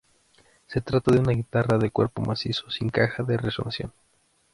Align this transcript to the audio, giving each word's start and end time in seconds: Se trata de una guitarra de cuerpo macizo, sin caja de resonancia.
Se 0.65 0.81
trata 0.81 1.11
de 1.11 1.19
una 1.19 1.33
guitarra 1.33 1.77
de 1.77 1.91
cuerpo 1.91 2.23
macizo, 2.23 2.71
sin 2.71 2.89
caja 2.89 3.21
de 3.21 3.37
resonancia. 3.37 3.91